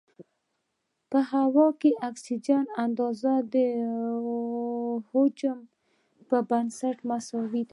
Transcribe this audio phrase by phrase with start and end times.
[1.09, 3.55] په هوا کې د اکسیجن اندازه د
[5.09, 5.59] حجم
[6.29, 7.69] په بنسټ مساوي ده.